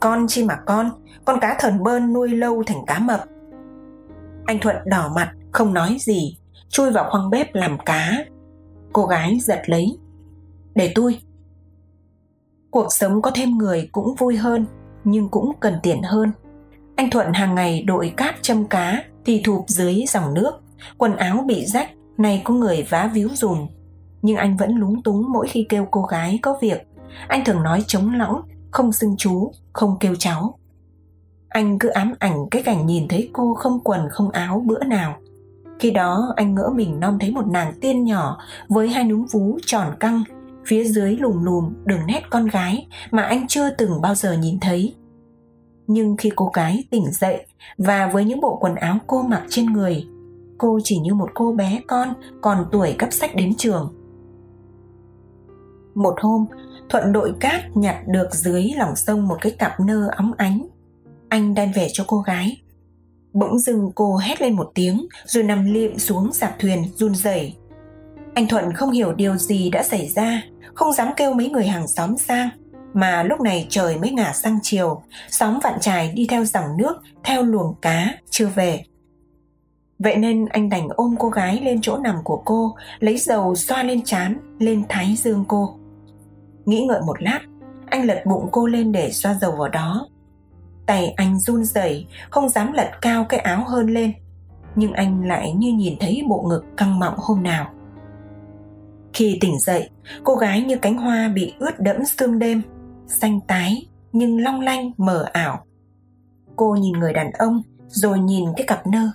Con 0.00 0.26
chi 0.28 0.44
mà 0.44 0.56
con 0.66 0.90
con 1.24 1.40
cá 1.40 1.56
thần 1.60 1.82
bơn 1.82 2.12
nuôi 2.12 2.28
lâu 2.28 2.62
thành 2.66 2.86
cá 2.86 2.98
mập. 2.98 3.20
Anh 4.44 4.58
thuận 4.60 4.76
đỏ 4.86 5.12
mặt, 5.16 5.32
không 5.52 5.74
nói 5.74 5.96
gì, 6.00 6.38
chui 6.68 6.90
vào 6.90 7.10
khoang 7.10 7.30
bếp 7.30 7.54
làm 7.54 7.78
cá. 7.84 8.24
Cô 8.92 9.06
gái 9.06 9.38
giật 9.40 9.62
lấy. 9.66 9.98
Để 10.74 10.92
tôi. 10.94 11.18
Cuộc 12.70 12.86
sống 12.90 13.22
có 13.22 13.30
thêm 13.34 13.58
người 13.58 13.88
cũng 13.92 14.14
vui 14.14 14.36
hơn, 14.36 14.66
nhưng 15.04 15.28
cũng 15.28 15.52
cần 15.60 15.74
tiền 15.82 16.02
hơn. 16.02 16.30
Anh 16.96 17.10
thuận 17.10 17.32
hàng 17.32 17.54
ngày 17.54 17.82
đội 17.82 18.14
cát 18.16 18.34
châm 18.42 18.64
cá 18.64 19.02
thì 19.24 19.42
thụp 19.44 19.64
dưới 19.68 20.04
dòng 20.08 20.34
nước. 20.34 20.52
Quần 20.98 21.16
áo 21.16 21.44
bị 21.46 21.66
rách 21.66 21.90
này 22.18 22.42
có 22.44 22.54
người 22.54 22.86
vá 22.88 23.10
víu 23.14 23.28
dùm 23.34 23.66
nhưng 24.22 24.36
anh 24.36 24.56
vẫn 24.56 24.76
lúng 24.76 25.02
túng 25.02 25.32
mỗi 25.32 25.48
khi 25.48 25.66
kêu 25.68 25.86
cô 25.90 26.02
gái 26.02 26.38
có 26.42 26.58
việc. 26.60 26.86
Anh 27.28 27.44
thường 27.44 27.62
nói 27.62 27.84
trống 27.86 28.14
lõng, 28.14 28.40
không 28.70 28.92
xưng 28.92 29.14
chú, 29.18 29.52
không 29.72 29.96
kêu 30.00 30.14
cháu. 30.18 30.58
Anh 31.48 31.78
cứ 31.78 31.88
ám 31.88 32.14
ảnh 32.18 32.46
cái 32.50 32.62
cảnh 32.62 32.86
nhìn 32.86 33.08
thấy 33.08 33.30
cô 33.32 33.54
không 33.54 33.80
quần 33.84 34.08
không 34.10 34.30
áo 34.30 34.62
bữa 34.66 34.84
nào. 34.84 35.16
Khi 35.78 35.90
đó 35.90 36.32
anh 36.36 36.54
ngỡ 36.54 36.70
mình 36.74 37.00
non 37.00 37.18
thấy 37.20 37.30
một 37.30 37.46
nàng 37.46 37.72
tiên 37.80 38.04
nhỏ 38.04 38.38
với 38.68 38.88
hai 38.88 39.04
núm 39.04 39.26
vú 39.32 39.58
tròn 39.66 39.94
căng, 40.00 40.22
phía 40.66 40.84
dưới 40.84 41.16
lùm 41.16 41.44
lùm 41.44 41.74
đường 41.84 42.06
nét 42.06 42.22
con 42.30 42.46
gái 42.46 42.86
mà 43.10 43.22
anh 43.22 43.46
chưa 43.48 43.70
từng 43.70 44.00
bao 44.00 44.14
giờ 44.14 44.32
nhìn 44.32 44.60
thấy. 44.60 44.94
Nhưng 45.86 46.16
khi 46.16 46.30
cô 46.36 46.50
gái 46.54 46.84
tỉnh 46.90 47.10
dậy 47.12 47.46
và 47.78 48.10
với 48.12 48.24
những 48.24 48.40
bộ 48.40 48.58
quần 48.60 48.74
áo 48.74 48.98
cô 49.06 49.22
mặc 49.22 49.42
trên 49.48 49.66
người, 49.66 50.06
cô 50.58 50.78
chỉ 50.84 50.98
như 50.98 51.14
một 51.14 51.30
cô 51.34 51.52
bé 51.52 51.80
con 51.86 52.08
còn 52.40 52.66
tuổi 52.72 52.94
cấp 52.98 53.12
sách 53.12 53.36
đến 53.36 53.54
trường. 53.58 53.95
Một 55.96 56.14
hôm, 56.20 56.46
Thuận 56.88 57.12
đội 57.12 57.32
cát 57.40 57.76
nhặt 57.76 57.96
được 58.06 58.28
dưới 58.32 58.70
lòng 58.76 58.96
sông 58.96 59.28
một 59.28 59.36
cái 59.40 59.52
cặp 59.58 59.80
nơ 59.80 60.08
óng 60.16 60.32
ánh. 60.36 60.66
Anh 61.28 61.54
đem 61.54 61.72
về 61.72 61.88
cho 61.92 62.04
cô 62.06 62.20
gái. 62.20 62.62
Bỗng 63.32 63.58
dưng 63.58 63.90
cô 63.94 64.16
hét 64.16 64.42
lên 64.42 64.56
một 64.56 64.70
tiếng 64.74 65.06
rồi 65.24 65.44
nằm 65.44 65.64
liệm 65.64 65.98
xuống 65.98 66.32
sạp 66.32 66.58
thuyền 66.58 66.84
run 66.96 67.14
rẩy. 67.14 67.56
Anh 68.34 68.48
Thuận 68.48 68.72
không 68.72 68.90
hiểu 68.90 69.12
điều 69.12 69.36
gì 69.36 69.70
đã 69.70 69.82
xảy 69.82 70.08
ra, 70.08 70.42
không 70.74 70.92
dám 70.92 71.08
kêu 71.16 71.34
mấy 71.34 71.48
người 71.48 71.66
hàng 71.66 71.88
xóm 71.88 72.16
sang, 72.16 72.48
mà 72.94 73.22
lúc 73.22 73.40
này 73.40 73.66
trời 73.70 73.98
mới 73.98 74.10
ngả 74.10 74.32
sang 74.32 74.58
chiều, 74.62 75.02
sóng 75.30 75.58
vạn 75.62 75.80
trài 75.80 76.12
đi 76.12 76.26
theo 76.30 76.44
dòng 76.44 76.76
nước, 76.78 76.96
theo 77.24 77.42
luồng 77.42 77.74
cá, 77.82 78.14
chưa 78.30 78.46
về. 78.46 78.84
Vậy 79.98 80.16
nên 80.16 80.46
anh 80.46 80.68
đành 80.68 80.88
ôm 80.88 81.14
cô 81.18 81.28
gái 81.28 81.60
lên 81.62 81.78
chỗ 81.82 81.96
nằm 81.96 82.16
của 82.24 82.42
cô, 82.44 82.74
lấy 82.98 83.18
dầu 83.18 83.56
xoa 83.56 83.82
lên 83.82 84.02
trán, 84.04 84.38
lên 84.58 84.82
thái 84.88 85.16
dương 85.16 85.44
cô. 85.48 85.78
Nghĩ 86.66 86.86
ngợi 86.86 87.00
một 87.06 87.22
lát, 87.22 87.40
anh 87.86 88.04
lật 88.04 88.22
bụng 88.26 88.48
cô 88.52 88.66
lên 88.66 88.92
để 88.92 89.10
xoa 89.12 89.34
dầu 89.34 89.52
vào 89.52 89.68
đó. 89.68 90.08
Tay 90.86 91.14
anh 91.16 91.38
run 91.38 91.64
rẩy, 91.64 92.06
không 92.30 92.48
dám 92.48 92.72
lật 92.72 92.90
cao 93.00 93.26
cái 93.28 93.40
áo 93.40 93.64
hơn 93.66 93.86
lên, 93.86 94.12
nhưng 94.74 94.92
anh 94.92 95.24
lại 95.24 95.52
như 95.52 95.72
nhìn 95.72 95.94
thấy 96.00 96.22
bộ 96.28 96.46
ngực 96.48 96.64
căng 96.76 96.98
mọng 96.98 97.14
hôm 97.16 97.42
nào. 97.42 97.70
Khi 99.12 99.38
tỉnh 99.40 99.58
dậy, 99.58 99.90
cô 100.24 100.34
gái 100.34 100.62
như 100.62 100.76
cánh 100.76 100.96
hoa 100.98 101.28
bị 101.28 101.54
ướt 101.58 101.80
đẫm 101.80 101.96
sương 102.04 102.38
đêm, 102.38 102.62
xanh 103.06 103.40
tái 103.40 103.86
nhưng 104.12 104.40
long 104.40 104.60
lanh 104.60 104.90
mờ 104.96 105.26
ảo. 105.32 105.64
Cô 106.56 106.76
nhìn 106.80 106.92
người 106.92 107.12
đàn 107.12 107.30
ông 107.32 107.62
rồi 107.88 108.18
nhìn 108.18 108.44
cái 108.56 108.66
cặp 108.66 108.86
nơ. 108.86 109.10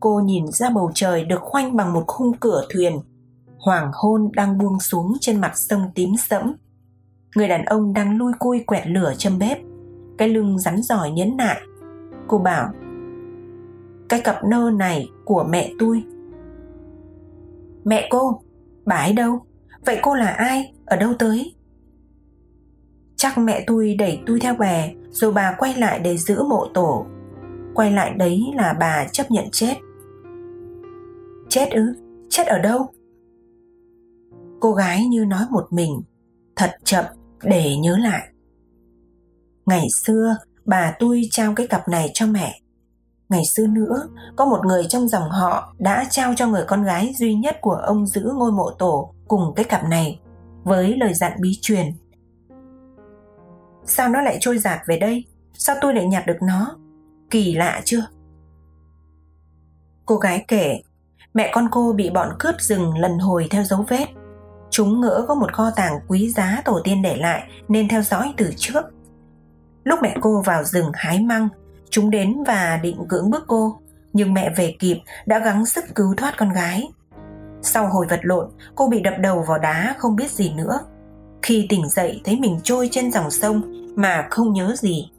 Cô 0.00 0.20
nhìn 0.20 0.46
ra 0.46 0.70
bầu 0.70 0.90
trời 0.94 1.24
được 1.24 1.40
khoanh 1.40 1.76
bằng 1.76 1.92
một 1.92 2.04
khung 2.06 2.32
cửa 2.40 2.64
thuyền. 2.74 3.00
Hoàng 3.60 3.90
hôn 3.94 4.30
đang 4.34 4.58
buông 4.58 4.80
xuống 4.80 5.12
trên 5.20 5.40
mặt 5.40 5.52
sông 5.54 5.90
tím 5.94 6.10
sẫm. 6.16 6.54
Người 7.36 7.48
đàn 7.48 7.64
ông 7.64 7.92
đang 7.92 8.18
lui 8.18 8.32
cui 8.38 8.60
quẹt 8.60 8.86
lửa 8.86 9.12
châm 9.18 9.38
bếp. 9.38 9.58
Cái 10.18 10.28
lưng 10.28 10.58
rắn 10.58 10.82
giỏi 10.82 11.10
nhấn 11.10 11.36
nại. 11.36 11.60
Cô 12.28 12.38
bảo, 12.38 12.72
Cái 14.08 14.20
cặp 14.20 14.44
nơ 14.44 14.70
này 14.78 15.08
của 15.24 15.44
mẹ 15.44 15.72
tôi 15.78 16.04
Mẹ 17.84 18.08
cô 18.10 18.40
Bà 18.84 18.96
ấy 18.96 19.12
đâu? 19.12 19.40
Vậy 19.86 19.98
cô 20.02 20.14
là 20.14 20.28
ai? 20.28 20.72
Ở 20.86 20.96
đâu 20.96 21.12
tới? 21.18 21.54
Chắc 23.16 23.38
mẹ 23.38 23.64
tôi 23.66 23.94
đẩy 23.98 24.22
tôi 24.26 24.40
theo 24.40 24.54
bè, 24.54 24.94
Rồi 25.10 25.32
bà 25.32 25.54
quay 25.58 25.74
lại 25.74 25.98
để 25.98 26.16
giữ 26.16 26.42
mộ 26.42 26.66
tổ 26.74 27.06
Quay 27.74 27.92
lại 27.92 28.14
đấy 28.16 28.52
là 28.56 28.76
bà 28.80 29.06
chấp 29.12 29.30
nhận 29.30 29.44
chết 29.52 29.74
Chết 31.48 31.70
ư? 31.70 31.94
Chết 32.28 32.46
ở 32.46 32.58
đâu? 32.58 32.90
Cô 34.60 34.72
gái 34.72 35.06
như 35.06 35.24
nói 35.24 35.44
một 35.50 35.66
mình 35.70 36.02
Thật 36.56 36.70
chậm 36.84 37.04
để 37.42 37.76
nhớ 37.76 37.96
lại 37.96 38.28
Ngày 39.66 39.86
xưa 40.04 40.36
bà 40.64 40.94
tôi 40.98 41.22
trao 41.30 41.54
cái 41.54 41.66
cặp 41.66 41.88
này 41.88 42.10
cho 42.14 42.26
mẹ 42.26 42.60
Ngày 43.30 43.42
xưa 43.44 43.66
nữa, 43.66 44.08
có 44.36 44.44
một 44.44 44.66
người 44.66 44.86
trong 44.88 45.08
dòng 45.08 45.30
họ 45.30 45.74
đã 45.78 46.04
trao 46.10 46.34
cho 46.36 46.46
người 46.46 46.64
con 46.68 46.84
gái 46.84 47.12
duy 47.16 47.34
nhất 47.34 47.56
của 47.60 47.74
ông 47.74 48.06
giữ 48.06 48.32
ngôi 48.34 48.52
mộ 48.52 48.70
tổ 48.70 49.14
cùng 49.28 49.52
cái 49.56 49.64
cặp 49.64 49.84
này, 49.88 50.20
với 50.64 50.96
lời 50.96 51.14
dặn 51.14 51.32
bí 51.40 51.58
truyền. 51.62 51.86
Sao 53.84 54.08
nó 54.08 54.20
lại 54.20 54.38
trôi 54.40 54.58
giạt 54.58 54.78
về 54.86 54.98
đây? 54.98 55.24
Sao 55.54 55.76
tôi 55.80 55.94
lại 55.94 56.06
nhặt 56.06 56.26
được 56.26 56.38
nó? 56.42 56.76
Kỳ 57.30 57.54
lạ 57.54 57.80
chưa? 57.84 58.06
Cô 60.06 60.16
gái 60.16 60.44
kể, 60.48 60.80
mẹ 61.34 61.50
con 61.54 61.68
cô 61.70 61.92
bị 61.92 62.10
bọn 62.10 62.28
cướp 62.38 62.54
rừng 62.60 62.98
lần 62.98 63.18
hồi 63.18 63.46
theo 63.50 63.64
dấu 63.64 63.84
vết. 63.88 64.06
Chúng 64.70 65.00
ngỡ 65.00 65.24
có 65.28 65.34
một 65.34 65.52
kho 65.52 65.70
tàng 65.76 66.00
quý 66.08 66.30
giá 66.30 66.62
tổ 66.64 66.80
tiên 66.84 67.02
để 67.02 67.16
lại 67.16 67.42
nên 67.68 67.88
theo 67.88 68.02
dõi 68.02 68.34
từ 68.36 68.52
trước. 68.56 68.84
Lúc 69.84 69.98
mẹ 70.02 70.16
cô 70.20 70.42
vào 70.46 70.64
rừng 70.64 70.90
hái 70.94 71.20
măng 71.20 71.48
Chúng 71.90 72.10
đến 72.10 72.44
và 72.46 72.80
định 72.82 72.96
cưỡng 73.08 73.30
bức 73.30 73.44
cô, 73.46 73.80
nhưng 74.12 74.34
mẹ 74.34 74.54
về 74.56 74.76
kịp 74.78 74.98
đã 75.26 75.38
gắng 75.38 75.66
sức 75.66 75.84
cứu 75.94 76.14
thoát 76.16 76.34
con 76.38 76.52
gái. 76.52 76.88
Sau 77.62 77.88
hồi 77.88 78.06
vật 78.10 78.20
lộn, 78.22 78.50
cô 78.74 78.88
bị 78.88 79.00
đập 79.00 79.14
đầu 79.20 79.44
vào 79.48 79.58
đá 79.58 79.94
không 79.98 80.16
biết 80.16 80.30
gì 80.30 80.52
nữa. 80.54 80.78
Khi 81.42 81.66
tỉnh 81.68 81.88
dậy 81.88 82.20
thấy 82.24 82.38
mình 82.40 82.60
trôi 82.64 82.88
trên 82.92 83.12
dòng 83.12 83.30
sông 83.30 83.62
mà 83.96 84.26
không 84.30 84.52
nhớ 84.52 84.74
gì. 84.76 85.10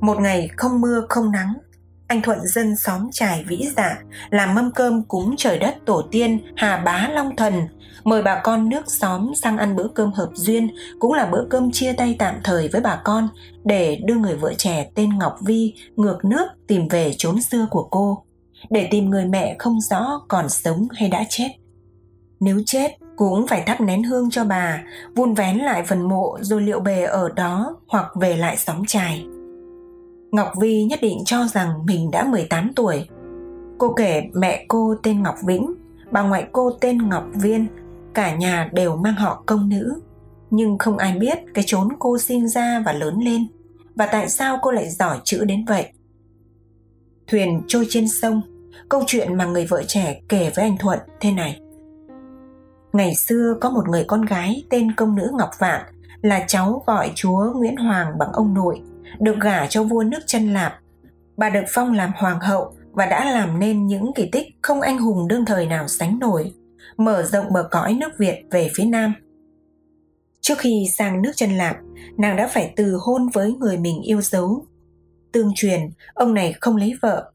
Một 0.00 0.20
ngày 0.20 0.50
không 0.56 0.80
mưa 0.80 1.06
không 1.08 1.30
nắng, 1.30 1.54
anh 2.12 2.22
Thuận 2.22 2.46
dân 2.46 2.76
xóm 2.76 3.08
trải 3.12 3.44
vĩ 3.48 3.68
dạ 3.76 3.98
làm 4.30 4.54
mâm 4.54 4.70
cơm 4.70 5.02
cúng 5.02 5.34
trời 5.38 5.58
đất 5.58 5.74
tổ 5.86 6.02
tiên 6.10 6.38
Hà 6.56 6.76
Bá 6.76 7.08
Long 7.12 7.36
Thần, 7.36 7.54
mời 8.04 8.22
bà 8.22 8.40
con 8.44 8.68
nước 8.68 8.82
xóm 8.86 9.32
sang 9.34 9.58
ăn 9.58 9.76
bữa 9.76 9.88
cơm 9.94 10.12
hợp 10.12 10.30
duyên, 10.34 10.68
cũng 10.98 11.12
là 11.12 11.26
bữa 11.26 11.44
cơm 11.50 11.70
chia 11.72 11.92
tay 11.92 12.16
tạm 12.18 12.34
thời 12.44 12.68
với 12.68 12.80
bà 12.80 13.00
con 13.04 13.28
để 13.64 14.00
đưa 14.04 14.14
người 14.14 14.36
vợ 14.36 14.54
trẻ 14.54 14.90
tên 14.94 15.18
Ngọc 15.18 15.36
Vi 15.46 15.74
ngược 15.96 16.24
nước 16.24 16.46
tìm 16.68 16.88
về 16.88 17.14
chốn 17.18 17.42
xưa 17.42 17.66
của 17.70 17.88
cô, 17.90 18.24
để 18.70 18.88
tìm 18.90 19.10
người 19.10 19.24
mẹ 19.24 19.56
không 19.58 19.80
rõ 19.80 20.20
còn 20.28 20.48
sống 20.48 20.88
hay 20.94 21.08
đã 21.08 21.24
chết. 21.28 21.48
Nếu 22.40 22.62
chết, 22.66 22.96
cũng 23.16 23.46
phải 23.46 23.62
thắp 23.66 23.80
nén 23.80 24.02
hương 24.02 24.30
cho 24.30 24.44
bà, 24.44 24.82
vun 25.14 25.34
vén 25.34 25.58
lại 25.58 25.82
phần 25.86 26.08
mộ 26.08 26.38
rồi 26.40 26.62
liệu 26.62 26.80
bề 26.80 27.02
ở 27.02 27.28
đó 27.36 27.76
hoặc 27.88 28.06
về 28.20 28.36
lại 28.36 28.56
xóm 28.56 28.84
trài. 28.86 29.24
Ngọc 30.32 30.52
Vi 30.60 30.84
nhất 30.84 30.98
định 31.02 31.18
cho 31.24 31.46
rằng 31.46 31.86
mình 31.86 32.10
đã 32.10 32.24
18 32.24 32.72
tuổi. 32.76 33.08
Cô 33.78 33.94
kể 33.96 34.22
mẹ 34.34 34.64
cô 34.68 34.94
tên 35.02 35.22
Ngọc 35.22 35.34
Vĩnh, 35.46 35.74
bà 36.10 36.22
ngoại 36.22 36.46
cô 36.52 36.70
tên 36.80 37.08
Ngọc 37.08 37.24
Viên, 37.34 37.66
cả 38.14 38.36
nhà 38.36 38.70
đều 38.72 38.96
mang 38.96 39.14
họ 39.14 39.42
công 39.46 39.68
nữ. 39.68 40.00
Nhưng 40.50 40.78
không 40.78 40.98
ai 40.98 41.18
biết 41.18 41.38
cái 41.54 41.64
chốn 41.66 41.88
cô 41.98 42.18
sinh 42.18 42.48
ra 42.48 42.82
và 42.86 42.92
lớn 42.92 43.18
lên, 43.18 43.46
và 43.94 44.06
tại 44.06 44.28
sao 44.28 44.58
cô 44.62 44.70
lại 44.70 44.90
giỏi 44.90 45.18
chữ 45.24 45.44
đến 45.44 45.64
vậy. 45.64 45.86
Thuyền 47.26 47.62
trôi 47.66 47.86
trên 47.88 48.08
sông, 48.08 48.40
câu 48.88 49.02
chuyện 49.06 49.34
mà 49.34 49.44
người 49.44 49.66
vợ 49.66 49.82
trẻ 49.82 50.20
kể 50.28 50.52
với 50.56 50.64
anh 50.64 50.76
Thuận 50.78 50.98
thế 51.20 51.32
này. 51.32 51.60
Ngày 52.92 53.14
xưa 53.14 53.54
có 53.60 53.70
một 53.70 53.88
người 53.88 54.04
con 54.04 54.24
gái 54.24 54.64
tên 54.70 54.92
công 54.94 55.14
nữ 55.14 55.30
Ngọc 55.38 55.50
Vạn 55.58 55.82
là 56.22 56.44
cháu 56.48 56.82
gọi 56.86 57.12
chúa 57.14 57.52
Nguyễn 57.54 57.76
Hoàng 57.76 58.18
bằng 58.18 58.32
ông 58.32 58.54
nội 58.54 58.80
được 59.20 59.40
gả 59.40 59.66
cho 59.66 59.82
vua 59.82 60.02
nước 60.02 60.20
chân 60.26 60.52
lạp. 60.52 60.78
Bà 61.36 61.50
được 61.50 61.64
phong 61.68 61.92
làm 61.92 62.12
hoàng 62.16 62.40
hậu 62.40 62.74
và 62.92 63.06
đã 63.06 63.32
làm 63.32 63.58
nên 63.58 63.86
những 63.86 64.10
kỳ 64.14 64.28
tích 64.32 64.46
không 64.62 64.80
anh 64.80 64.98
hùng 64.98 65.28
đương 65.28 65.44
thời 65.44 65.66
nào 65.66 65.88
sánh 65.88 66.18
nổi, 66.18 66.52
mở 66.96 67.22
rộng 67.22 67.52
bờ 67.52 67.68
cõi 67.70 67.94
nước 67.94 68.18
Việt 68.18 68.42
về 68.50 68.70
phía 68.74 68.84
Nam. 68.84 69.14
Trước 70.40 70.58
khi 70.58 70.86
sang 70.94 71.22
nước 71.22 71.32
chân 71.36 71.50
lạp, 71.50 71.76
nàng 72.18 72.36
đã 72.36 72.48
phải 72.48 72.72
từ 72.76 72.98
hôn 73.00 73.28
với 73.28 73.52
người 73.52 73.76
mình 73.76 74.02
yêu 74.02 74.20
dấu. 74.20 74.66
Tương 75.32 75.52
truyền, 75.54 75.80
ông 76.14 76.34
này 76.34 76.54
không 76.60 76.76
lấy 76.76 76.92
vợ. 77.02 77.32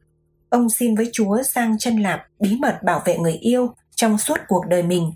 Ông 0.50 0.70
xin 0.70 0.94
với 0.94 1.10
chúa 1.12 1.42
sang 1.42 1.78
chân 1.78 1.96
lạp 1.96 2.20
bí 2.40 2.56
mật 2.60 2.82
bảo 2.82 3.02
vệ 3.04 3.18
người 3.18 3.32
yêu 3.32 3.74
trong 3.94 4.18
suốt 4.18 4.38
cuộc 4.48 4.66
đời 4.68 4.82
mình 4.82 5.12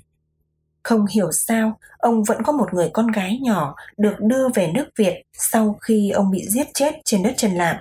không 0.82 1.06
hiểu 1.06 1.32
sao, 1.32 1.78
ông 1.98 2.24
vẫn 2.24 2.42
có 2.42 2.52
một 2.52 2.74
người 2.74 2.90
con 2.92 3.06
gái 3.06 3.38
nhỏ 3.42 3.74
được 3.96 4.14
đưa 4.20 4.48
về 4.48 4.70
nước 4.74 4.88
Việt 4.98 5.22
sau 5.32 5.78
khi 5.80 6.10
ông 6.10 6.30
bị 6.30 6.44
giết 6.48 6.66
chết 6.74 6.94
trên 7.04 7.22
đất 7.22 7.34
Trần 7.36 7.52
Lạm. 7.54 7.76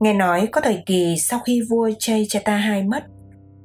Nghe 0.00 0.14
nói 0.14 0.48
có 0.52 0.60
thời 0.60 0.82
kỳ 0.86 1.16
sau 1.18 1.38
khi 1.38 1.62
vua 1.70 1.90
Chay 1.98 2.26
Chata 2.28 2.74
II 2.74 2.82
mất, 2.82 3.04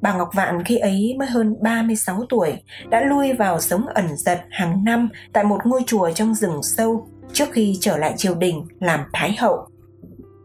bà 0.02 0.18
Ngọc 0.18 0.30
Vạn 0.34 0.64
khi 0.64 0.78
ấy 0.78 1.16
mới 1.20 1.28
hơn 1.28 1.56
36 1.62 2.26
tuổi 2.30 2.54
đã 2.90 3.02
lui 3.02 3.34
vào 3.34 3.62
sống 3.62 3.88
ẩn 3.88 4.18
giật 4.18 4.42
hàng 4.50 4.84
năm 4.84 5.10
tại 5.34 5.44
một 5.44 5.60
ngôi 5.66 5.82
chùa 5.88 6.12
trong 6.16 6.36
rừng 6.36 6.64
sâu 6.64 7.08
trước 7.34 7.46
khi 7.52 7.78
trở 7.82 7.98
lại 7.98 8.14
triều 8.18 8.36
đình 8.36 8.66
làm 8.80 9.00
thái 9.14 9.36
hậu. 9.40 9.68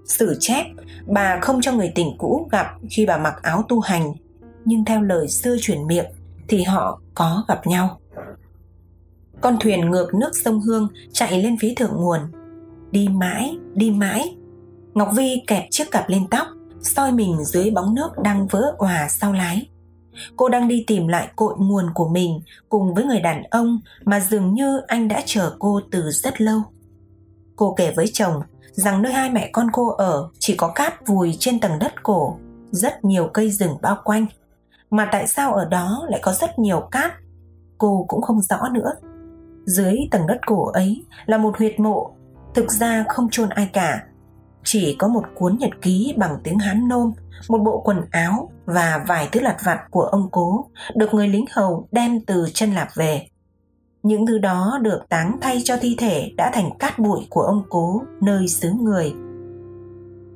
Sử 0.06 0.36
chép, 0.40 0.64
bà 1.06 1.38
không 1.40 1.60
cho 1.60 1.72
người 1.72 1.92
tình 1.94 2.08
cũ 2.18 2.48
gặp 2.52 2.66
khi 2.90 3.06
bà 3.06 3.16
mặc 3.16 3.34
áo 3.42 3.64
tu 3.68 3.80
hành, 3.80 4.12
nhưng 4.64 4.84
theo 4.84 5.02
lời 5.02 5.28
xưa 5.28 5.56
truyền 5.60 5.86
miệng 5.86 6.06
thì 6.50 6.62
họ 6.62 7.00
có 7.14 7.44
gặp 7.48 7.66
nhau. 7.66 8.00
Con 9.40 9.56
thuyền 9.60 9.90
ngược 9.90 10.14
nước 10.14 10.30
sông 10.44 10.60
Hương 10.60 10.88
chạy 11.12 11.42
lên 11.42 11.56
phía 11.60 11.74
thượng 11.76 11.96
nguồn. 11.96 12.20
Đi 12.90 13.08
mãi, 13.08 13.56
đi 13.74 13.90
mãi. 13.90 14.36
Ngọc 14.94 15.08
Vi 15.16 15.42
kẹp 15.46 15.64
chiếc 15.70 15.90
cặp 15.90 16.08
lên 16.08 16.26
tóc, 16.30 16.46
soi 16.82 17.12
mình 17.12 17.44
dưới 17.44 17.70
bóng 17.70 17.94
nước 17.94 18.08
đang 18.22 18.46
vỡ 18.46 18.74
òa 18.78 19.08
sau 19.08 19.32
lái. 19.32 19.68
Cô 20.36 20.48
đang 20.48 20.68
đi 20.68 20.84
tìm 20.86 21.08
lại 21.08 21.28
cội 21.36 21.54
nguồn 21.58 21.84
của 21.94 22.08
mình 22.08 22.40
cùng 22.68 22.94
với 22.94 23.04
người 23.04 23.20
đàn 23.20 23.42
ông 23.42 23.80
mà 24.04 24.20
dường 24.20 24.54
như 24.54 24.80
anh 24.86 25.08
đã 25.08 25.22
chờ 25.26 25.56
cô 25.58 25.80
từ 25.90 26.10
rất 26.10 26.40
lâu. 26.40 26.62
Cô 27.56 27.74
kể 27.74 27.92
với 27.96 28.06
chồng 28.12 28.42
rằng 28.72 29.02
nơi 29.02 29.12
hai 29.12 29.30
mẹ 29.30 29.50
con 29.52 29.66
cô 29.72 29.88
ở 29.88 30.28
chỉ 30.38 30.54
có 30.56 30.72
cát 30.74 31.06
vùi 31.06 31.36
trên 31.38 31.60
tầng 31.60 31.78
đất 31.80 32.02
cổ, 32.02 32.36
rất 32.70 33.04
nhiều 33.04 33.30
cây 33.34 33.50
rừng 33.50 33.76
bao 33.82 33.96
quanh 34.04 34.26
mà 34.90 35.08
tại 35.12 35.26
sao 35.26 35.54
ở 35.54 35.64
đó 35.64 36.06
lại 36.08 36.20
có 36.22 36.32
rất 36.32 36.58
nhiều 36.58 36.88
cát? 36.90 37.12
Cô 37.78 38.04
cũng 38.08 38.22
không 38.22 38.40
rõ 38.40 38.58
nữa. 38.72 38.92
Dưới 39.66 39.96
tầng 40.10 40.26
đất 40.26 40.38
cổ 40.46 40.64
ấy 40.64 41.04
là 41.26 41.38
một 41.38 41.58
huyệt 41.58 41.80
mộ, 41.80 42.10
thực 42.54 42.70
ra 42.70 43.04
không 43.08 43.28
chôn 43.30 43.48
ai 43.48 43.70
cả. 43.72 44.04
Chỉ 44.64 44.96
có 44.98 45.08
một 45.08 45.24
cuốn 45.34 45.56
nhật 45.58 45.70
ký 45.82 46.14
bằng 46.16 46.36
tiếng 46.44 46.58
hán 46.58 46.88
nôm, 46.88 47.12
một 47.48 47.58
bộ 47.58 47.80
quần 47.84 48.02
áo 48.10 48.50
và 48.64 49.04
vài 49.08 49.28
thứ 49.32 49.40
lặt 49.40 49.56
vặt 49.64 49.78
của 49.90 50.02
ông 50.02 50.28
cố 50.32 50.64
được 50.94 51.14
người 51.14 51.28
lính 51.28 51.44
hầu 51.52 51.88
đem 51.92 52.20
từ 52.26 52.46
chân 52.54 52.72
lạp 52.72 52.88
về. 52.94 53.26
Những 54.02 54.26
thứ 54.26 54.38
đó 54.38 54.78
được 54.82 55.02
táng 55.08 55.38
thay 55.40 55.62
cho 55.64 55.76
thi 55.80 55.96
thể 55.98 56.32
đã 56.36 56.50
thành 56.54 56.70
cát 56.78 56.98
bụi 56.98 57.26
của 57.30 57.42
ông 57.42 57.62
cố 57.68 58.02
nơi 58.20 58.48
xứ 58.48 58.72
người. 58.80 59.14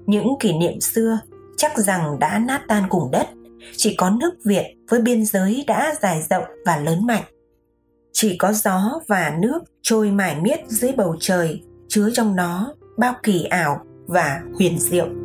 Những 0.07 0.29
kỷ 0.41 0.59
niệm 0.59 0.81
xưa 0.81 1.19
chắc 1.57 1.79
rằng 1.79 2.19
đã 2.19 2.39
nát 2.39 2.63
tan 2.69 2.85
cùng 2.89 3.11
đất 3.11 3.29
chỉ 3.77 3.95
có 3.97 4.11
nước 4.11 4.35
việt 4.45 4.65
với 4.91 5.01
biên 5.01 5.25
giới 5.25 5.65
đã 5.67 5.95
dài 6.03 6.23
rộng 6.31 6.45
và 6.67 6.77
lớn 6.77 7.07
mạnh. 7.07 7.25
Chỉ 8.13 8.37
có 8.39 8.53
gió 8.53 9.01
và 9.07 9.37
nước 9.43 9.59
trôi 9.83 10.11
mải 10.11 10.41
miết 10.41 10.61
dưới 10.69 10.93
bầu 10.93 11.17
trời, 11.21 11.63
chứa 11.89 12.11
trong 12.13 12.37
nó 12.37 12.75
bao 12.99 13.15
kỳ 13.23 13.45
ảo 13.45 13.81
và 14.07 14.41
huyền 14.59 14.79
diệu. 14.79 15.24